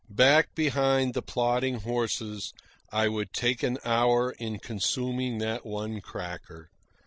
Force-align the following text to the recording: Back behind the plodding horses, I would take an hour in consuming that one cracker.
Back 0.09 0.55
behind 0.55 1.13
the 1.13 1.21
plodding 1.21 1.81
horses, 1.81 2.55
I 2.91 3.07
would 3.07 3.33
take 3.33 3.61
an 3.61 3.77
hour 3.85 4.31
in 4.31 4.57
consuming 4.57 5.37
that 5.37 5.63
one 5.63 6.01
cracker. 6.01 6.71